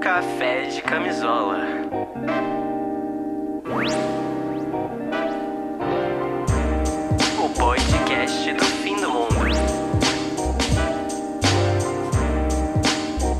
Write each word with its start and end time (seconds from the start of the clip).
Café 0.00 0.66
de 0.66 0.80
camisola. 0.82 1.58
O 7.36 7.48
podcast 7.48 8.52
do 8.52 8.64
fim 8.64 8.94
do 8.94 9.10
mundo. 9.10 9.28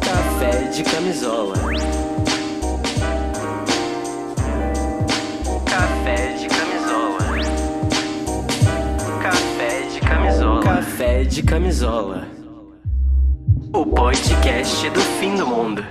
Café 0.00 0.64
de 0.72 0.82
camisola. 0.82 1.57
De 11.38 11.44
camisola. 11.44 12.26
O 13.72 13.86
podcast 13.86 14.90
do 14.90 14.98
fim 14.98 15.36
do 15.36 15.46
mundo. 15.46 15.84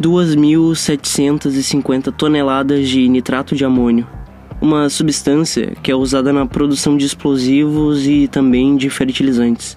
Duas 0.00 0.34
mil 0.34 0.74
setecentas 0.74 1.56
e 1.56 1.62
cinquenta 1.62 2.10
toneladas 2.10 2.88
de 2.88 3.06
nitrato 3.06 3.54
de 3.54 3.66
amônio, 3.66 4.06
uma 4.58 4.88
substância 4.88 5.76
que 5.82 5.90
é 5.90 5.94
usada 5.94 6.32
na 6.32 6.46
produção 6.46 6.96
de 6.96 7.04
explosivos 7.04 8.06
e 8.06 8.26
também 8.28 8.78
de 8.78 8.88
fertilizantes. 8.88 9.76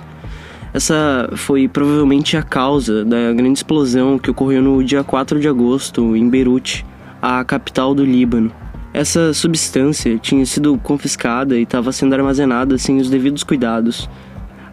Essa 0.74 1.30
foi 1.36 1.68
provavelmente 1.68 2.38
a 2.38 2.42
causa 2.42 3.04
da 3.04 3.34
grande 3.34 3.60
explosão 3.60 4.18
que 4.18 4.32
ocorreu 4.32 4.62
no 4.62 4.82
dia 4.82 5.04
4 5.04 5.42
de 5.42 5.50
agosto 5.50 6.16
em 6.16 6.30
Beirute, 6.30 6.86
a 7.22 7.44
capital 7.44 7.94
do 7.94 8.04
Líbano. 8.04 8.52
Essa 8.94 9.34
substância 9.34 10.18
tinha 10.18 10.46
sido 10.46 10.78
confiscada 10.78 11.58
e 11.58 11.64
estava 11.64 11.92
sendo 11.92 12.14
armazenada 12.14 12.78
sem 12.78 12.98
os 12.98 13.10
devidos 13.10 13.44
cuidados. 13.44 14.10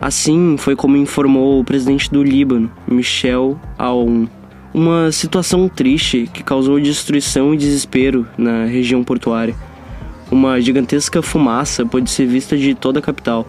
Assim 0.01 0.57
foi 0.57 0.75
como 0.75 0.97
informou 0.97 1.61
o 1.61 1.65
presidente 1.65 2.11
do 2.11 2.23
Líbano, 2.23 2.71
Michel 2.87 3.61
Aoun. 3.77 4.27
Uma 4.73 5.11
situação 5.13 5.69
triste 5.69 6.29
que 6.33 6.43
causou 6.43 6.81
destruição 6.81 7.55
e 7.55 7.57
desespero 7.57 8.27
na 8.37 8.65
região 8.65 9.05
portuária. 9.05 9.55
Uma 10.31 10.61
gigantesca 10.61 11.23
fumaça 11.23 11.87
pôde 11.87 12.11
ser 12.11 12.27
vista 12.27 12.57
de 12.57 12.75
toda 12.75 12.99
a 12.99 13.03
capital. 13.03 13.47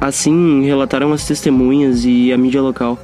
Assim 0.00 0.64
relataram 0.64 1.12
as 1.12 1.26
testemunhas 1.26 2.04
e 2.04 2.32
a 2.32 2.36
mídia 2.36 2.62
local. 2.62 2.98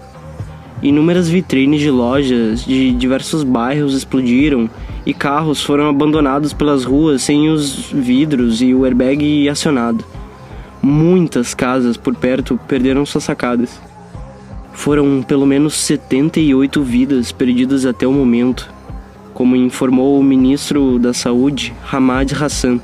Inúmeras 0.83 1.29
vitrines 1.29 1.81
de 1.81 1.91
lojas 1.91 2.65
de 2.65 2.93
diversos 2.93 3.43
bairros 3.43 3.95
explodiram 3.95 4.69
e 5.07 5.15
carros 5.15 5.63
foram 5.63 5.89
abandonados 5.89 6.53
pelas 6.53 6.85
ruas 6.85 7.23
sem 7.23 7.49
os 7.49 7.93
vidros 7.93 8.61
e 8.61 8.75
o 8.75 8.85
airbag 8.85 9.49
acionado. 9.49 10.05
Muitas 10.83 11.55
casas 11.55 11.97
por 11.97 12.15
perto 12.17 12.59
perderam 12.67 13.07
suas 13.07 13.23
sacadas. 13.23 13.81
Foram 14.73 15.23
pelo 15.23 15.47
menos 15.47 15.75
78 15.75 16.83
vidas 16.83 17.31
perdidas 17.31 17.87
até 17.87 18.07
o 18.07 18.13
momento, 18.13 18.69
como 19.33 19.55
informou 19.55 20.19
o 20.19 20.25
ministro 20.25 20.99
da 20.99 21.15
Saúde, 21.15 21.73
Hamad 21.91 22.33
Hassan, 22.35 22.81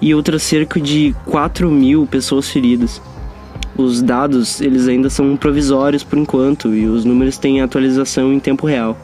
e 0.00 0.14
outras 0.14 0.42
cerca 0.42 0.78
de 0.78 1.14
4 1.24 1.70
mil 1.70 2.06
pessoas 2.06 2.50
feridas. 2.50 3.00
Os 3.76 4.02
dados 4.02 4.60
eles 4.60 4.86
ainda 4.88 5.08
são 5.08 5.36
provisórios 5.36 6.04
por 6.04 6.18
enquanto 6.18 6.74
e 6.74 6.86
os 6.86 7.04
números 7.06 7.38
têm 7.38 7.62
atualização 7.62 8.30
em 8.32 8.38
tempo 8.38 8.66
real. 8.66 8.96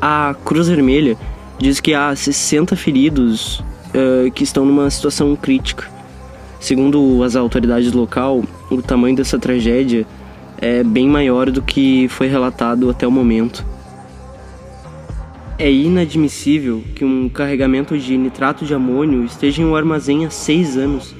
A 0.00 0.34
Cruz 0.44 0.68
Vermelha 0.68 1.16
diz 1.58 1.80
que 1.80 1.94
há 1.94 2.14
60 2.14 2.76
feridos 2.76 3.60
uh, 3.90 4.30
que 4.32 4.44
estão 4.44 4.64
numa 4.64 4.88
situação 4.90 5.34
crítica. 5.36 5.90
Segundo 6.60 7.22
as 7.22 7.36
autoridades 7.36 7.92
local, 7.92 8.42
o 8.70 8.82
tamanho 8.82 9.16
dessa 9.16 9.38
tragédia 9.38 10.06
é 10.58 10.82
bem 10.82 11.08
maior 11.08 11.50
do 11.50 11.62
que 11.62 12.08
foi 12.08 12.28
relatado 12.28 12.88
até 12.90 13.06
o 13.06 13.10
momento. 13.10 13.64
É 15.58 15.70
inadmissível 15.70 16.82
que 16.94 17.04
um 17.04 17.28
carregamento 17.28 17.96
de 17.98 18.16
nitrato 18.16 18.64
de 18.64 18.74
amônio 18.74 19.24
esteja 19.24 19.62
em 19.62 19.64
um 19.64 19.74
armazém 19.74 20.26
há 20.26 20.30
seis 20.30 20.76
anos, 20.76 21.14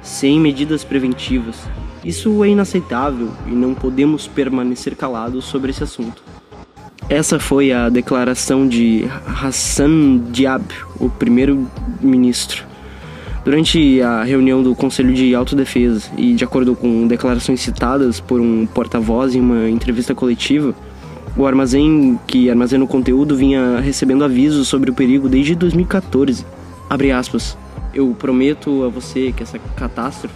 sem 0.00 0.38
medidas 0.38 0.84
preventivas. 0.84 1.56
Isso 2.04 2.44
é 2.44 2.50
inaceitável 2.50 3.30
e 3.46 3.50
não 3.50 3.74
podemos 3.74 4.28
permanecer 4.28 4.94
calados 4.94 5.44
sobre 5.46 5.70
esse 5.70 5.82
assunto. 5.82 6.22
Essa 7.08 7.38
foi 7.38 7.70
a 7.70 7.90
declaração 7.90 8.66
de 8.66 9.04
Hassan 9.26 10.18
Diab, 10.30 10.64
o 10.98 11.10
primeiro-ministro. 11.10 12.64
Durante 13.44 14.00
a 14.00 14.24
reunião 14.24 14.62
do 14.62 14.74
Conselho 14.74 15.12
de 15.12 15.34
Autodefesa 15.34 16.10
e 16.16 16.32
de 16.32 16.42
acordo 16.42 16.74
com 16.74 17.06
declarações 17.06 17.60
citadas 17.60 18.20
por 18.20 18.40
um 18.40 18.64
porta-voz 18.64 19.34
em 19.34 19.40
uma 19.40 19.68
entrevista 19.68 20.14
coletiva, 20.14 20.74
o 21.36 21.46
armazém 21.46 22.18
que 22.26 22.48
armazena 22.48 22.84
o 22.84 22.88
conteúdo 22.88 23.36
vinha 23.36 23.80
recebendo 23.80 24.24
avisos 24.24 24.66
sobre 24.66 24.90
o 24.90 24.94
perigo 24.94 25.28
desde 25.28 25.54
2014. 25.54 26.46
Abre 26.88 27.12
aspas. 27.12 27.58
Eu 27.92 28.16
prometo 28.18 28.82
a 28.82 28.88
você 28.88 29.30
que 29.30 29.42
essa 29.42 29.58
catástrofe 29.58 30.34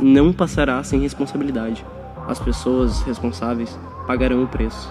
não 0.00 0.32
passará 0.32 0.82
sem 0.82 1.00
responsabilidade. 1.00 1.84
As 2.26 2.40
pessoas 2.40 3.02
responsáveis 3.02 3.78
pagarão 4.06 4.42
o 4.42 4.48
preço. 4.48 4.90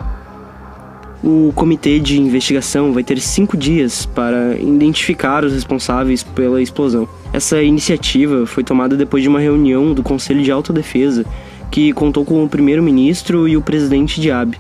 O 1.24 1.52
comitê 1.56 2.00
de 2.00 2.22
investigação 2.22 2.94
vai 2.94 3.04
ter 3.04 3.20
cinco 3.20 3.58
dias 3.58 4.06
para 4.06 4.56
identificar 4.58 5.44
os 5.44 5.52
responsáveis 5.52 6.24
pela 6.24 6.62
explosão. 6.62 7.08
Essa 7.34 7.62
iniciativa 7.62 8.46
foi 8.46 8.64
tomada 8.64 8.96
depois 8.96 9.24
de 9.24 9.30
uma 9.30 9.40
reunião 9.40 9.94
do 9.94 10.04
Conselho 10.04 10.44
de 10.44 10.52
Autodefesa, 10.52 11.26
que 11.72 11.92
contou 11.92 12.24
com 12.24 12.44
o 12.44 12.50
primeiro-ministro 12.50 13.48
e 13.48 13.58
o 13.58 13.62
presidente 13.62 14.22
Diab, 14.22 14.58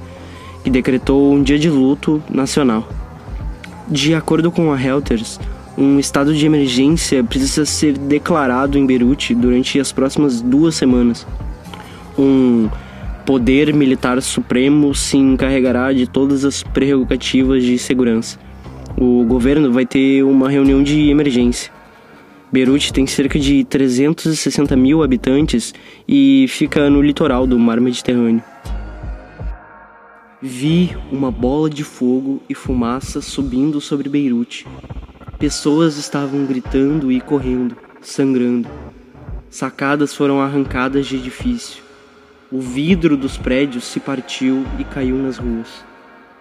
que 0.63 0.69
decretou 0.69 1.34
um 1.34 1.44
dia 1.44 1.59
de 1.59 1.69
luto 1.69 2.22
nacional. 2.29 2.88
De 3.88 4.13
acordo 4.16 4.51
com 4.51 4.74
a 4.74 4.75
Reuters, 4.75 5.39
um 5.78 6.00
estado 6.00 6.34
de 6.34 6.45
emergência 6.45 7.24
precisa 7.24 7.66
ser 7.66 7.97
declarado 7.97 8.78
em 8.78 8.85
Beirute 8.85 9.35
durante 9.35 9.79
as 9.79 9.91
próximas 9.91 10.41
duas 10.41 10.75
semanas. 10.75 11.25
Um 12.18 12.68
poder 13.27 13.73
militar 13.73 14.21
supremo 14.21 14.95
se 14.95 15.17
encarregará 15.17 15.91
de 15.91 16.07
todas 16.07 16.45
as 16.45 16.63
prerrogativas 16.63 17.61
de 17.61 17.77
segurança. 17.77 18.39
O 18.97 19.25
governo 19.25 19.69
vai 19.69 19.85
ter 19.85 20.23
uma 20.23 20.49
reunião 20.49 20.81
de 20.81 21.09
emergência. 21.09 21.69
Beirute 22.49 22.93
tem 22.93 23.05
cerca 23.05 23.38
de 23.38 23.65
360 23.65 24.77
mil 24.77 25.03
habitantes 25.03 25.73
e 26.07 26.45
fica 26.47 26.89
no 26.89 27.01
litoral 27.01 27.45
do 27.45 27.59
Mar 27.59 27.81
Mediterrâneo. 27.81 28.41
Vi 30.41 30.95
uma 31.11 31.29
bola 31.29 31.69
de 31.69 31.83
fogo 31.83 32.41
e 32.47 32.55
fumaça 32.55 33.19
subindo 33.19 33.81
sobre 33.81 34.07
Beirute. 34.07 34.65
Pessoas 35.38 35.97
estavam 35.97 36.45
gritando 36.45 37.11
e 37.11 37.19
correndo, 37.19 37.75
sangrando. 38.01 38.69
Sacadas 39.49 40.15
foram 40.15 40.39
arrancadas 40.39 41.07
de 41.07 41.17
edifício. 41.17 41.87
O 42.50 42.59
vidro 42.62 43.18
dos 43.18 43.35
prédios 43.35 43.84
se 43.84 44.00
partiu 44.00 44.66
e 44.80 44.84
caiu 44.84 45.18
nas 45.18 45.38
ruas. 45.38 45.68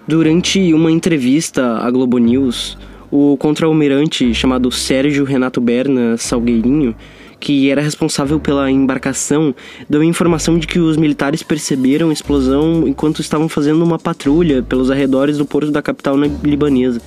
Durante 0.07 0.73
uma 0.73 0.91
entrevista 0.93 1.79
à 1.79 1.91
Globo 1.91 2.19
News, 2.19 2.79
o 3.11 3.37
contra-almirante 3.37 4.33
chamado 4.33 4.71
Sérgio 4.71 5.25
Renato 5.25 5.61
Berna 5.61 6.17
Salgueirinho, 6.17 6.95
que 7.41 7.71
era 7.71 7.83
responsável 7.83 8.39
pela 8.39 8.71
embarcação, 8.71 9.53
deu 9.91 10.01
a 10.01 10.05
informação 10.05 10.59
de 10.59 10.69
que 10.69 10.79
os 10.79 10.97
militares 10.97 11.43
perceberam 11.43 12.11
a 12.11 12.13
explosão 12.13 12.87
enquanto 12.87 13.21
estavam 13.21 13.49
fazendo 13.49 13.85
uma 13.85 13.99
patrulha 13.99 14.63
pelos 14.63 14.93
arredores 14.93 15.37
do 15.39 15.45
porto 15.45 15.73
da 15.73 15.83
capital 15.83 16.17
libanesa, 16.17 17.01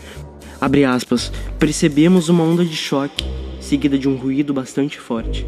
Abre 0.62 0.84
aspas. 0.84 1.32
Percebemos 1.58 2.28
uma 2.28 2.44
onda 2.44 2.66
de 2.66 2.76
choque, 2.76 3.24
seguida 3.62 3.98
de 3.98 4.10
um 4.10 4.18
ruído 4.18 4.54
bastante 4.54 5.00
forte. 5.00 5.46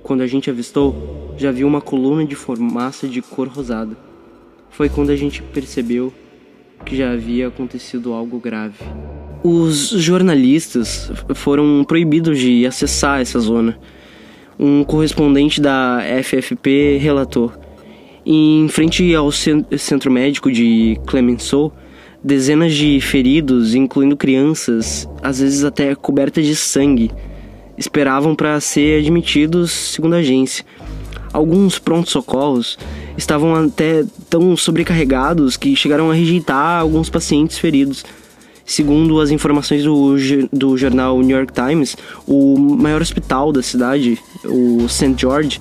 Quando 0.00 0.20
a 0.20 0.28
gente 0.28 0.48
avistou, 0.48 1.21
já 1.36 1.50
viu 1.50 1.66
uma 1.66 1.80
coluna 1.80 2.24
de 2.24 2.34
fumaça 2.34 3.06
de 3.08 3.20
cor 3.22 3.48
rosada. 3.48 3.96
Foi 4.70 4.88
quando 4.88 5.10
a 5.10 5.16
gente 5.16 5.42
percebeu 5.42 6.12
que 6.84 6.96
já 6.96 7.12
havia 7.12 7.48
acontecido 7.48 8.12
algo 8.12 8.38
grave. 8.38 8.76
Os 9.42 9.88
jornalistas 9.90 11.10
foram 11.34 11.84
proibidos 11.86 12.38
de 12.38 12.66
acessar 12.66 13.20
essa 13.20 13.38
zona. 13.38 13.78
Um 14.58 14.84
correspondente 14.84 15.60
da 15.60 16.00
FFP 16.22 16.98
relatou. 16.98 17.52
Em 18.24 18.68
frente 18.68 19.14
ao 19.14 19.30
centro 19.32 20.10
médico 20.10 20.50
de 20.50 20.98
Clemenceau, 21.06 21.72
Dezenas 22.24 22.72
de 22.72 23.00
feridos, 23.00 23.74
incluindo 23.74 24.16
crianças, 24.16 25.08
às 25.20 25.40
vezes 25.40 25.64
até 25.64 25.92
cobertas 25.92 26.46
de 26.46 26.54
sangue, 26.54 27.10
esperavam 27.76 28.36
para 28.36 28.60
ser 28.60 29.00
admitidos, 29.00 29.72
segundo 29.72 30.14
a 30.14 30.18
agência. 30.18 30.64
Alguns 31.32 31.78
prontos-socorros 31.78 32.78
estavam 33.16 33.54
até 33.54 34.04
tão 34.28 34.56
sobrecarregados 34.56 35.56
que 35.56 35.74
chegaram 35.74 36.10
a 36.10 36.14
rejeitar 36.14 36.80
alguns 36.80 37.08
pacientes 37.08 37.58
feridos, 37.58 38.04
Segundo 38.64 39.20
as 39.20 39.30
informações 39.30 39.82
do, 39.84 40.16
do 40.52 40.78
jornal 40.78 41.20
New 41.20 41.36
York 41.36 41.52
Times, 41.52 41.96
o 42.26 42.56
maior 42.58 43.02
hospital 43.02 43.52
da 43.52 43.62
cidade, 43.62 44.18
o 44.44 44.88
St. 44.88 45.14
George, 45.16 45.60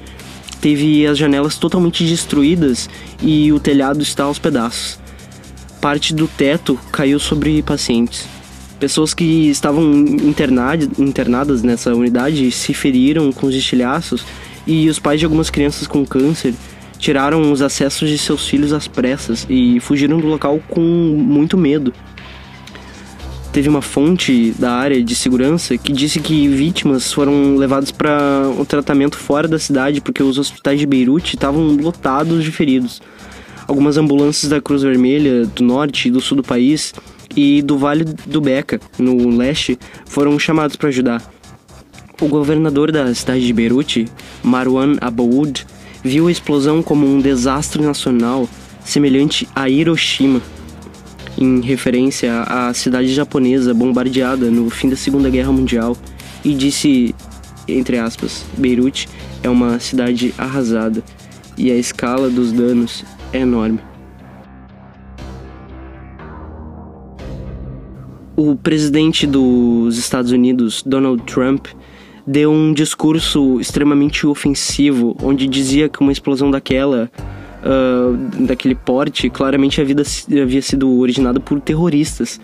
teve 0.61 1.05
as 1.07 1.17
janelas 1.17 1.57
totalmente 1.57 2.05
destruídas 2.05 2.89
e 3.21 3.51
o 3.51 3.59
telhado 3.59 4.01
está 4.01 4.25
aos 4.25 4.37
pedaços. 4.37 4.99
Parte 5.81 6.13
do 6.13 6.27
teto 6.27 6.79
caiu 6.91 7.19
sobre 7.19 7.63
pacientes. 7.63 8.27
Pessoas 8.79 9.13
que 9.13 9.49
estavam 9.49 9.83
internadas 10.99 11.63
nessa 11.63 11.93
unidade 11.93 12.51
se 12.51 12.73
feriram 12.73 13.31
com 13.31 13.47
os 13.47 13.55
estilhaços 13.55 14.23
e 14.65 14.89
os 14.89 14.99
pais 14.99 15.19
de 15.19 15.25
algumas 15.25 15.49
crianças 15.49 15.87
com 15.87 16.05
câncer 16.05 16.53
tiraram 16.97 17.51
os 17.51 17.61
acessos 17.61 18.07
de 18.09 18.17
seus 18.17 18.47
filhos 18.47 18.71
às 18.71 18.87
pressas 18.87 19.45
e 19.49 19.79
fugiram 19.79 20.19
do 20.19 20.27
local 20.27 20.59
com 20.69 20.81
muito 20.81 21.57
medo. 21.57 21.93
Teve 23.51 23.67
uma 23.67 23.81
fonte 23.81 24.53
da 24.57 24.71
área 24.71 25.03
de 25.03 25.13
segurança 25.13 25.77
que 25.77 25.91
disse 25.91 26.21
que 26.21 26.47
vítimas 26.47 27.11
foram 27.11 27.57
levadas 27.57 27.91
para 27.91 28.47
um 28.57 28.63
tratamento 28.63 29.17
fora 29.17 29.45
da 29.45 29.59
cidade 29.59 29.99
porque 29.99 30.23
os 30.23 30.37
hospitais 30.37 30.79
de 30.79 30.85
Beirute 30.85 31.35
estavam 31.35 31.75
lotados 31.75 32.43
de 32.45 32.51
feridos. 32.51 33.01
Algumas 33.67 33.97
ambulâncias 33.97 34.49
da 34.49 34.61
Cruz 34.61 34.83
Vermelha 34.83 35.45
do 35.47 35.63
norte 35.63 36.07
e 36.07 36.11
do 36.11 36.21
sul 36.21 36.37
do 36.37 36.43
país 36.43 36.93
e 37.35 37.61
do 37.61 37.77
Vale 37.77 38.05
do 38.25 38.39
Beca, 38.39 38.79
no 38.97 39.29
leste, 39.35 39.77
foram 40.05 40.37
chamados 40.39 40.75
para 40.75 40.89
ajudar. 40.89 41.40
O 42.21 42.27
governador 42.27 42.91
da 42.91 43.11
cidade 43.15 43.47
de 43.47 43.51
Beirute, 43.51 44.07
Marwan 44.43 44.95
Aboud, 45.01 45.65
viu 46.03 46.27
a 46.27 46.31
explosão 46.31 46.83
como 46.83 47.03
um 47.03 47.19
desastre 47.19 47.81
nacional 47.81 48.47
semelhante 48.85 49.47
a 49.55 49.67
Hiroshima, 49.67 50.39
em 51.35 51.61
referência 51.61 52.43
à 52.43 52.71
cidade 52.75 53.11
japonesa 53.11 53.73
bombardeada 53.73 54.51
no 54.51 54.69
fim 54.69 54.87
da 54.87 54.95
Segunda 54.95 55.31
Guerra 55.31 55.51
Mundial, 55.51 55.97
e 56.45 56.53
disse, 56.53 57.15
entre 57.67 57.97
aspas, 57.97 58.45
Beirute 58.55 59.09
é 59.41 59.49
uma 59.49 59.79
cidade 59.79 60.31
arrasada 60.37 61.03
e 61.57 61.71
a 61.71 61.75
escala 61.75 62.29
dos 62.29 62.51
danos 62.51 63.03
é 63.33 63.39
enorme. 63.39 63.79
O 68.35 68.55
presidente 68.55 69.25
dos 69.25 69.97
Estados 69.97 70.31
Unidos, 70.31 70.83
Donald 70.85 71.23
Trump, 71.23 71.65
deu 72.31 72.49
um 72.49 72.71
discurso 72.71 73.59
extremamente 73.59 74.25
ofensivo, 74.25 75.17
onde 75.21 75.47
dizia 75.47 75.89
que 75.89 75.99
uma 75.99 76.13
explosão 76.13 76.49
daquela, 76.49 77.11
uh, 77.61 78.45
daquele 78.45 78.73
porte, 78.73 79.29
claramente 79.29 79.81
havia, 79.81 79.97
havia 80.41 80.61
sido 80.61 80.97
originada 80.97 81.41
por 81.41 81.59
terroristas. 81.59 82.39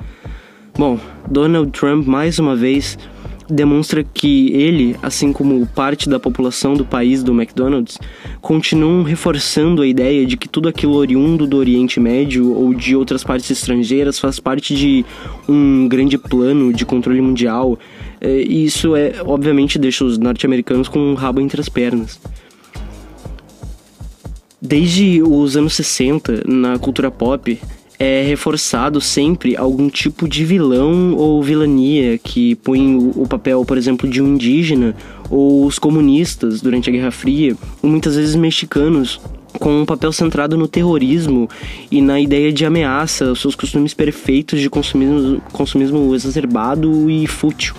Bom, 0.77 0.99
Donald 1.31 1.71
Trump, 1.71 2.05
mais 2.05 2.37
uma 2.37 2.53
vez, 2.53 2.99
demonstra 3.49 4.03
que 4.03 4.51
ele, 4.53 4.95
assim 5.01 5.31
como 5.31 5.65
parte 5.67 6.09
da 6.09 6.19
população 6.19 6.73
do 6.73 6.85
país 6.85 7.23
do 7.23 7.31
McDonald's, 7.33 7.97
continuam 8.41 9.03
reforçando 9.03 9.81
a 9.81 9.87
ideia 9.87 10.25
de 10.25 10.37
que 10.37 10.47
tudo 10.47 10.67
aquilo 10.67 10.95
oriundo 10.95 11.47
do 11.47 11.57
Oriente 11.57 11.99
Médio 11.99 12.53
ou 12.53 12.73
de 12.73 12.95
outras 12.95 13.23
partes 13.23 13.49
estrangeiras 13.49 14.19
faz 14.19 14.39
parte 14.39 14.75
de 14.75 15.05
um 15.47 15.87
grande 15.87 16.17
plano 16.17 16.73
de 16.73 16.85
controle 16.85 17.21
mundial. 17.21 17.77
É, 18.19 18.41
e 18.41 18.65
isso 18.65 18.95
é, 18.95 19.13
obviamente, 19.25 19.79
deixa 19.79 20.03
os 20.03 20.17
norte-americanos 20.17 20.87
com 20.87 20.99
um 20.99 21.13
rabo 21.13 21.39
entre 21.39 21.61
as 21.61 21.69
pernas. 21.69 22.19
Desde 24.61 25.21
os 25.21 25.55
anos 25.55 25.73
60, 25.75 26.43
na 26.47 26.79
cultura 26.79 27.11
pop, 27.11 27.59
é 27.99 28.21
reforçado 28.23 29.01
sempre 29.01 29.55
algum 29.55 29.89
tipo 29.89 30.27
de 30.27 30.45
vilão 30.45 31.15
ou 31.15 31.41
vilania 31.41 32.17
que 32.17 32.55
põe 32.55 32.95
o 32.95 33.25
papel, 33.27 33.65
por 33.65 33.77
exemplo, 33.77 34.07
de 34.07 34.21
um 34.21 34.35
indígena 34.35 34.95
ou 35.29 35.65
os 35.65 35.79
comunistas 35.79 36.61
durante 36.61 36.89
a 36.89 36.93
Guerra 36.93 37.11
Fria, 37.11 37.55
ou 37.81 37.89
muitas 37.89 38.15
vezes 38.15 38.35
mexicanos, 38.35 39.19
com 39.59 39.81
um 39.81 39.85
papel 39.85 40.11
centrado 40.11 40.55
no 40.55 40.67
terrorismo 40.67 41.49
e 41.89 42.01
na 42.01 42.19
ideia 42.19 42.53
de 42.53 42.65
ameaça 42.65 43.33
seus 43.33 43.55
costumes 43.55 43.93
perfeitos 43.93 44.61
de 44.61 44.69
consumismo, 44.69 45.41
consumismo 45.51 46.13
exacerbado 46.13 47.09
e 47.09 47.25
fútil 47.25 47.75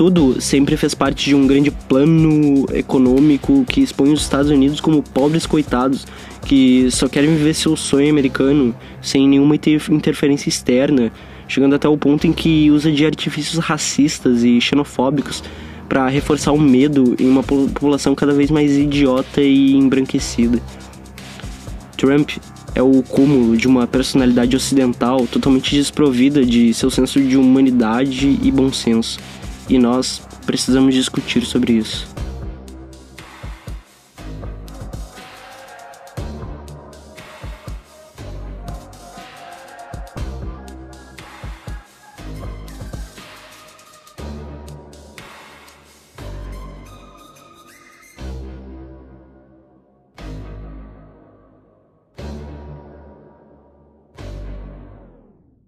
tudo 0.00 0.40
sempre 0.40 0.78
fez 0.78 0.94
parte 0.94 1.26
de 1.26 1.34
um 1.34 1.46
grande 1.46 1.70
plano 1.70 2.64
econômico 2.72 3.66
que 3.68 3.82
expõe 3.82 4.10
os 4.14 4.22
Estados 4.22 4.50
Unidos 4.50 4.80
como 4.80 5.02
pobres 5.02 5.44
coitados 5.44 6.06
que 6.46 6.90
só 6.90 7.06
querem 7.06 7.36
viver 7.36 7.52
seu 7.52 7.76
sonho 7.76 8.08
americano 8.08 8.74
sem 9.02 9.28
nenhuma 9.28 9.56
interferência 9.90 10.48
externa, 10.48 11.12
chegando 11.46 11.74
até 11.74 11.86
o 11.86 11.98
ponto 11.98 12.26
em 12.26 12.32
que 12.32 12.70
usa 12.70 12.90
de 12.90 13.04
artifícios 13.04 13.62
racistas 13.62 14.42
e 14.42 14.58
xenofóbicos 14.58 15.44
para 15.86 16.08
reforçar 16.08 16.52
o 16.52 16.58
medo 16.58 17.14
em 17.18 17.28
uma 17.28 17.42
população 17.42 18.14
cada 18.14 18.32
vez 18.32 18.50
mais 18.50 18.78
idiota 18.78 19.42
e 19.42 19.74
embranquecida. 19.74 20.62
Trump 21.98 22.38
é 22.74 22.80
o 22.82 23.02
cúmulo 23.02 23.54
de 23.54 23.68
uma 23.68 23.86
personalidade 23.86 24.56
ocidental 24.56 25.26
totalmente 25.26 25.76
desprovida 25.76 26.42
de 26.42 26.72
seu 26.72 26.90
senso 26.90 27.20
de 27.20 27.36
humanidade 27.36 28.38
e 28.42 28.50
bom 28.50 28.72
senso 28.72 29.18
e 29.70 29.78
nós 29.78 30.20
precisamos 30.44 30.94
discutir 30.94 31.46
sobre 31.46 31.74
isso. 31.74 32.08